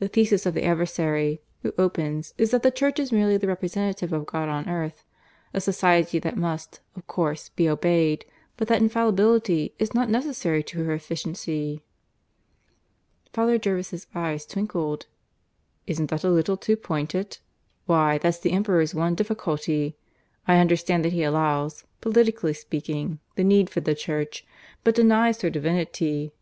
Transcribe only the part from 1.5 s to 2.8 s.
who opens, is that the